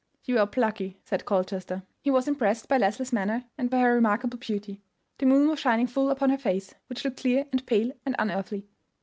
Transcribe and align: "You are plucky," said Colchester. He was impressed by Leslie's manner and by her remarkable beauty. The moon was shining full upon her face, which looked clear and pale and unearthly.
"You 0.23 0.39
are 0.39 0.47
plucky," 0.47 0.99
said 1.05 1.25
Colchester. 1.25 1.83
He 2.01 2.09
was 2.09 2.27
impressed 2.27 2.67
by 2.67 2.79
Leslie's 2.79 3.13
manner 3.13 3.45
and 3.55 3.69
by 3.69 3.81
her 3.81 3.93
remarkable 3.93 4.39
beauty. 4.39 4.81
The 5.19 5.27
moon 5.27 5.47
was 5.47 5.59
shining 5.59 5.85
full 5.85 6.09
upon 6.09 6.31
her 6.31 6.39
face, 6.39 6.73
which 6.87 7.05
looked 7.05 7.17
clear 7.21 7.45
and 7.51 7.63
pale 7.67 7.91
and 8.03 8.15
unearthly. 8.17 8.67